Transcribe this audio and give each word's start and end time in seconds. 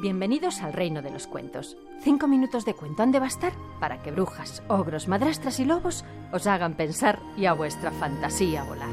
Bienvenidos 0.00 0.60
al 0.62 0.74
reino 0.74 1.02
de 1.02 1.10
los 1.10 1.26
cuentos. 1.26 1.76
Cinco 2.04 2.28
minutos 2.28 2.64
de 2.64 2.74
cuento 2.74 3.02
han 3.02 3.10
de 3.10 3.18
bastar 3.18 3.52
para 3.80 4.00
que 4.00 4.12
brujas, 4.12 4.62
ogros, 4.68 5.08
madrastras 5.08 5.58
y 5.58 5.64
lobos 5.64 6.04
os 6.32 6.46
hagan 6.46 6.74
pensar 6.74 7.18
y 7.36 7.46
a 7.46 7.52
vuestra 7.52 7.90
fantasía 7.90 8.62
volar. 8.62 8.88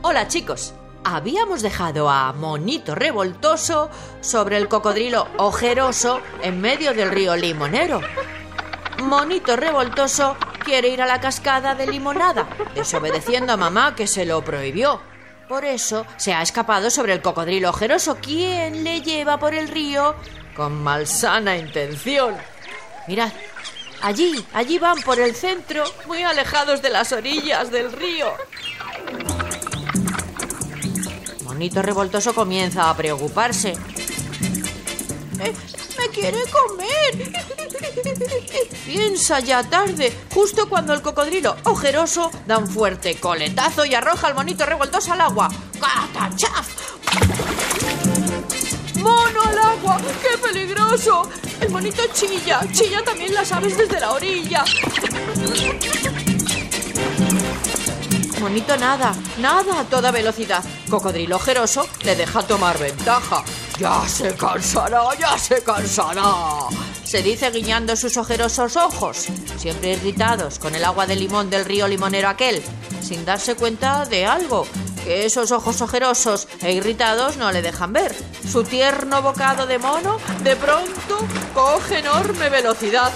Hola 0.00 0.26
chicos, 0.26 0.72
habíamos 1.04 1.60
dejado 1.60 2.08
a 2.08 2.32
Monito 2.32 2.94
Revoltoso 2.94 3.90
sobre 4.22 4.56
el 4.56 4.68
cocodrilo 4.68 5.28
ojeroso 5.36 6.22
en 6.42 6.58
medio 6.62 6.94
del 6.94 7.10
río 7.10 7.36
Limonero. 7.36 8.00
Monito 9.02 9.54
Revoltoso 9.56 10.34
quiere 10.64 10.88
ir 10.88 11.02
a 11.02 11.06
la 11.06 11.20
cascada 11.20 11.74
de 11.74 11.86
limonada, 11.88 12.48
desobedeciendo 12.74 13.52
a 13.52 13.58
mamá 13.58 13.94
que 13.94 14.06
se 14.06 14.24
lo 14.24 14.42
prohibió. 14.42 15.02
Por 15.48 15.64
eso 15.64 16.04
se 16.18 16.34
ha 16.34 16.42
escapado 16.42 16.90
sobre 16.90 17.14
el 17.14 17.22
cocodrilo 17.22 17.70
ojeroso, 17.70 18.16
quien 18.16 18.84
le 18.84 19.00
lleva 19.00 19.38
por 19.38 19.54
el 19.54 19.68
río 19.68 20.14
con 20.54 20.82
malsana 20.82 21.56
intención. 21.56 22.36
Mirad, 23.06 23.32
allí, 24.02 24.44
allí 24.52 24.78
van 24.78 25.00
por 25.02 25.18
el 25.18 25.34
centro, 25.34 25.84
muy 26.06 26.22
alejados 26.22 26.82
de 26.82 26.90
las 26.90 27.12
orillas 27.12 27.70
del 27.70 27.92
río. 27.92 28.30
Monito 31.44 31.80
revoltoso 31.80 32.34
comienza 32.34 32.90
a 32.90 32.96
preocuparse. 32.96 33.72
Eh, 35.40 35.54
¡Me 35.98 36.08
quiere 36.10 36.38
comer! 36.50 37.32
Piensa 38.86 39.40
ya 39.40 39.62
tarde, 39.64 40.12
justo 40.32 40.68
cuando 40.68 40.94
el 40.94 41.02
cocodrilo 41.02 41.56
ojeroso 41.64 42.30
da 42.46 42.58
un 42.58 42.68
fuerte 42.68 43.16
coletazo 43.16 43.84
y 43.84 43.94
arroja 43.94 44.28
al 44.28 44.34
monito 44.34 44.64
revoltoso 44.64 45.12
al 45.12 45.20
agua. 45.22 45.48
¡Catachaf! 45.80 46.68
¡Mono 48.94 49.42
al 49.42 49.58
agua! 49.58 50.00
¡Qué 50.22 50.38
peligroso! 50.38 51.28
El 51.60 51.70
monito 51.70 52.02
chilla, 52.12 52.60
chilla 52.72 53.02
también 53.02 53.34
las 53.34 53.50
aves 53.50 53.76
desde 53.76 53.98
la 53.98 54.12
orilla. 54.12 54.64
Monito 58.40 58.76
nada, 58.76 59.12
nada 59.38 59.80
a 59.80 59.84
toda 59.84 60.12
velocidad. 60.12 60.62
Cocodrilo 60.88 61.36
ojeroso 61.36 61.88
le 62.04 62.14
deja 62.14 62.42
tomar 62.42 62.78
ventaja. 62.78 63.42
Ya 63.78 64.08
se 64.08 64.34
cansará, 64.34 65.04
ya 65.20 65.38
se 65.38 65.62
cansará. 65.62 66.66
Se 67.04 67.22
dice 67.22 67.50
guiñando 67.50 67.94
sus 67.94 68.16
ojerosos 68.16 68.76
ojos, 68.76 69.28
siempre 69.56 69.92
irritados 69.92 70.58
con 70.58 70.74
el 70.74 70.84
agua 70.84 71.06
de 71.06 71.14
limón 71.14 71.48
del 71.48 71.64
río 71.64 71.86
limonero 71.86 72.28
aquel, 72.28 72.60
sin 73.00 73.24
darse 73.24 73.54
cuenta 73.54 74.04
de 74.04 74.26
algo, 74.26 74.66
que 75.04 75.26
esos 75.26 75.52
ojos 75.52 75.80
ojerosos 75.80 76.48
e 76.60 76.72
irritados 76.72 77.36
no 77.36 77.52
le 77.52 77.62
dejan 77.62 77.92
ver. 77.92 78.16
Su 78.50 78.64
tierno 78.64 79.22
bocado 79.22 79.64
de 79.66 79.78
mono 79.78 80.18
de 80.42 80.56
pronto 80.56 81.18
coge 81.54 82.00
enorme 82.00 82.50
velocidad 82.50 83.12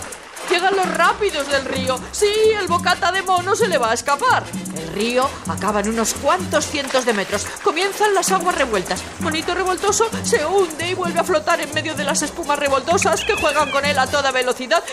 Llegan 0.53 0.77
los 0.77 0.95
rápidos 0.95 1.49
del 1.49 1.65
río. 1.65 1.99
Sí, 2.11 2.31
el 2.61 2.67
bocata 2.67 3.11
de 3.11 3.23
mono 3.23 3.57
se 3.57 3.69
le 3.69 3.79
va 3.79 3.93
a 3.93 3.95
escapar. 3.95 4.45
El 4.77 4.93
río 4.93 5.27
acaba 5.49 5.81
en 5.81 5.89
unos 5.89 6.13
cuantos 6.13 6.67
cientos 6.67 7.07
de 7.07 7.15
metros. 7.15 7.47
Comienzan 7.65 8.13
las 8.13 8.31
aguas 8.33 8.55
revueltas. 8.55 9.03
Monito 9.21 9.55
revoltoso 9.55 10.11
se 10.23 10.45
hunde 10.45 10.91
y 10.91 10.95
vuelve 10.95 11.21
a 11.21 11.25
flotar 11.25 11.59
en 11.63 11.73
medio 11.73 11.95
de 11.95 12.05
las 12.05 12.21
espumas 12.21 12.59
revoltosas 12.59 13.25
que 13.25 13.35
juegan 13.35 13.71
con 13.71 13.83
él 13.87 13.99
a 13.99 14.07
toda 14.07 14.31
velocidad. 14.31 14.85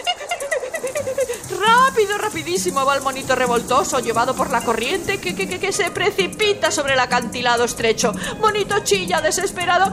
Rápido, 1.60 2.18
rapidísimo 2.18 2.86
va 2.86 2.96
el 2.96 3.02
monito 3.02 3.36
revoltoso, 3.36 4.00
llevado 4.00 4.34
por 4.34 4.52
la 4.52 4.62
corriente 4.62 5.20
que, 5.20 5.36
que, 5.36 5.60
que 5.60 5.74
se 5.74 5.92
precipita 5.92 6.72
sobre 6.72 6.94
el 6.94 7.00
acantilado 7.02 7.66
estrecho. 7.66 8.14
Monito 8.40 8.80
chilla, 8.80 9.20
desesperado. 9.20 9.92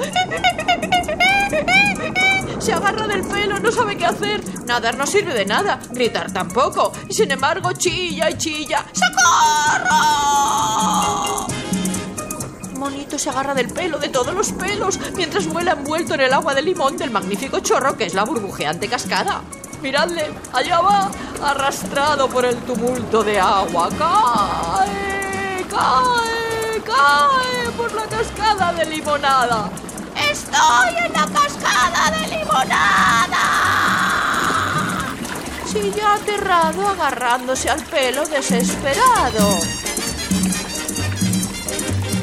Se 2.59 2.72
agarra 2.72 3.06
del 3.06 3.22
pelo, 3.27 3.59
no 3.59 3.71
sabe 3.71 3.97
qué 3.97 4.06
hacer. 4.06 4.43
Nadar 4.67 4.97
no 4.97 5.06
sirve 5.06 5.34
de 5.34 5.44
nada, 5.47 5.78
gritar 5.91 6.33
tampoco. 6.33 6.93
Y 7.09 7.15
sin 7.15 7.31
embargo, 7.31 7.72
chilla 7.72 8.31
y 8.31 8.39
chilla. 8.39 8.84
¡Socorro! 8.93 9.97
Monito 12.77 13.19
se 13.19 13.31
agarra 13.31 13.55
del 13.55 13.69
pelo, 13.69 13.99
de 13.99 14.09
todos 14.09 14.34
los 14.34 14.53
pelos, 14.53 14.99
mientras 15.15 15.47
vuela 15.47 15.72
envuelto 15.72 16.15
en 16.15 16.21
el 16.21 16.33
agua 16.33 16.55
de 16.55 16.62
limón 16.62 16.97
del 16.97 17.11
magnífico 17.11 17.61
chorro 17.61 17.97
que 17.97 18.05
es 18.05 18.15
la 18.15 18.25
burbujeante 18.25 18.88
cascada. 18.88 19.43
Miradle, 19.83 20.31
allá 20.53 20.81
va, 20.81 21.11
arrastrado 21.43 22.28
por 22.28 22.44
el 22.44 22.56
tumulto 22.59 23.23
de 23.23 23.38
agua. 23.38 23.88
¡Cae! 23.99 25.65
¡Cae! 25.71 26.83
¡Cae! 26.83 27.71
Por 27.77 27.93
la 27.93 28.05
cascada 28.05 28.73
de 28.73 28.87
limonada. 28.87 29.71
¡Estoy 30.36 30.97
en 31.04 31.12
la 31.14 31.26
cascada 31.26 32.10
de 32.10 32.26
limonada! 32.36 33.44
Chilla 35.66 36.14
aterrado 36.14 36.88
agarrándose 36.88 37.70
al 37.70 37.82
pelo 37.84 38.26
desesperado. 38.26 39.58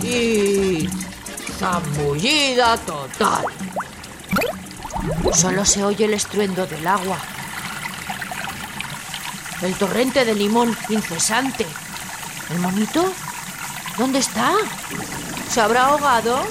Y... 0.04 0.88
zambullida 1.58 2.78
total. 2.78 3.46
Solo 5.34 5.66
se 5.66 5.84
oye 5.84 6.06
el 6.06 6.14
estruendo 6.14 6.68
del 6.68 6.86
agua. 6.86 7.18
El 9.64 9.74
torrente 9.76 10.24
de 10.24 10.36
limón 10.36 10.78
incesante. 10.90 11.66
¿El 12.52 12.60
monito? 12.60 13.12
¿Dónde 13.98 14.20
está? 14.20 14.52
¿Se 15.50 15.62
habrá 15.62 15.88
ahogado? 15.88 16.44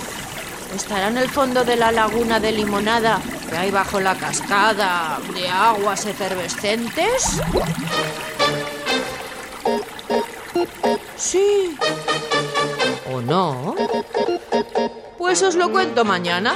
¿Estará 0.74 1.08
en 1.08 1.18
el 1.18 1.28
fondo 1.28 1.64
de 1.64 1.76
la 1.76 1.92
laguna 1.92 2.40
de 2.40 2.52
limonada 2.52 3.20
que 3.48 3.56
hay 3.56 3.70
bajo 3.70 4.00
la 4.00 4.14
cascada 4.14 5.18
de 5.34 5.48
aguas 5.48 6.06
efervescentes? 6.06 7.40
Sí. 11.16 11.76
¿O 13.12 13.20
no? 13.20 13.74
Pues 15.18 15.42
os 15.42 15.54
lo 15.56 15.70
cuento 15.70 16.04
mañana. 16.04 16.54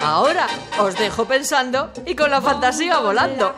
Ahora 0.00 0.46
os 0.80 0.96
dejo 0.96 1.26
pensando 1.26 1.92
y 2.06 2.14
con 2.16 2.30
la 2.30 2.40
fantasía 2.40 2.98
volando. 2.98 3.54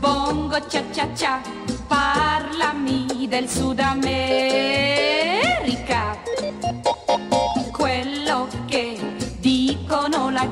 Bongo 0.00 0.58
cha 0.68 0.82
cha 0.92 1.14
cha, 1.14 1.42
parlami 1.88 3.26
del 3.26 3.48
Sud 3.48 3.80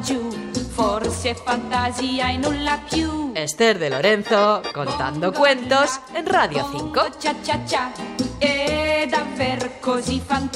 laggiù, 0.05 0.29
forse 0.73 1.31
è 1.31 1.35
fantasia 1.35 2.29
e 2.29 2.37
nulla 2.37 2.79
più. 2.89 3.31
Esther 3.33 3.79
de 3.79 3.89
Lorenzo 3.89 4.61
contando 4.73 5.33
cuentos 5.33 5.99
en 6.13 6.27
Radio 6.27 6.69
5. 6.71 6.79
Bongo 6.79 7.09
cha 7.19 7.35
cha 7.43 7.59
cha, 7.65 7.91
è 8.39 9.07
davvero 9.09 9.71
così 9.81 10.21
fantastica. 10.23 10.53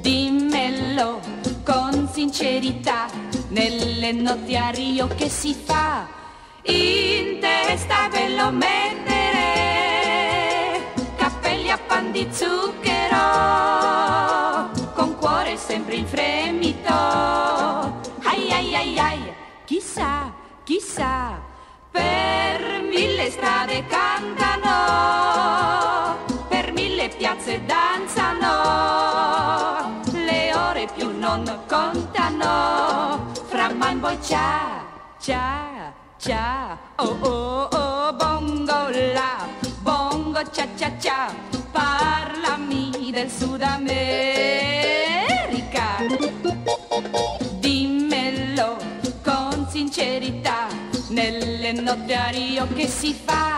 Dimmelo 0.00 1.20
con 1.64 2.08
sincerità, 2.12 3.06
nelle 3.48 4.10
notti 4.12 4.56
a 4.56 4.70
Rio 4.70 5.06
che 5.06 5.28
si 5.28 5.54
fa. 5.54 6.08
In 6.62 7.38
testa 7.40 8.08
ve 8.10 8.30
lo 8.30 8.50
mettere, 8.50 9.36
cappelli 11.16 11.70
a 11.70 11.78
pan 11.78 12.10
di 12.10 12.26
zucchero, 12.30 12.67
cantano, 23.86 24.76
per 26.48 26.72
mille 26.72 27.08
piazze 27.08 27.64
danzano, 27.64 28.50
le 30.12 30.54
ore 30.54 30.88
più 30.94 31.16
non 31.16 31.44
contano, 31.66 33.32
fra 33.46 33.72
man 33.72 34.00
boy 34.00 34.18
ciao, 34.22 34.84
ciao, 35.20 35.92
ciao, 36.16 36.78
oh 36.96 37.16
oh 37.20 37.68
oh, 37.70 38.12
bongo 38.14 38.88
la, 39.12 39.46
bongo 39.80 40.40
cia 40.50 40.66
cia 40.76 40.90
cia, 40.98 41.32
parlami 41.70 43.10
del 43.12 43.30
Sud 43.30 43.62
America, 43.62 43.96
dimmelo 47.58 48.76
con 49.22 49.66
sincerità, 49.70 50.66
nelle 51.08 51.72
notti 51.72 52.12
a 52.12 52.28
Rio 52.28 52.66
che 52.74 52.86
si 52.86 53.12
fa. 53.14 53.57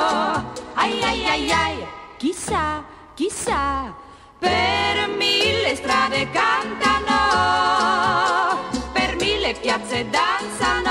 lo 1.37 1.45
mettere, 1.45 1.87
chissà, 2.17 2.83
chissà, 3.13 3.93
per 4.37 5.07
mille 5.17 5.75
strade 5.75 6.29
cantano, 6.31 7.09
per 8.91 9.15
mille 9.19 9.53
piazze 9.53 10.09
danzano, 10.09 10.89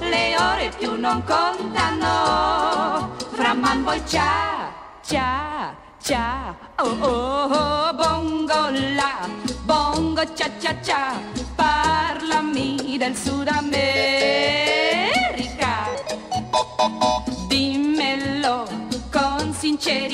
le 0.00 0.36
ore 0.38 0.70
più 0.78 0.98
non 0.98 1.22
contano, 1.24 3.16
fra 3.32 3.54
man 3.54 3.82
voi 3.82 4.00
ciao, 4.06 4.72
ciao, 5.04 5.74
ciao, 6.00 6.56
oh 6.76 6.96
oh 7.00 7.48
oh, 7.52 7.92
bongo 7.94 8.68
la, 8.94 9.28
bongo 9.64 10.22
cia 10.34 10.48
cia 10.58 10.80
cia, 10.80 11.20
parlami 11.56 12.96
del 12.98 13.16
Sud 13.16 13.48
America, 13.48 14.69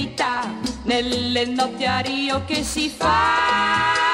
sincerità, 0.06 0.54
nelle 0.84 1.46
notti 1.46 1.84
a 1.84 1.98
Rio 1.98 2.44
che 2.44 2.62
si 2.62 2.88
fa. 2.88 4.05